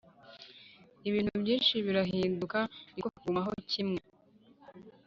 ibintu 1.07 1.33
byinshi 1.41 1.73
birahinduka, 1.85 2.59
niko 2.91 3.07
bigumaho 3.13 3.51
kimwe 3.71 4.01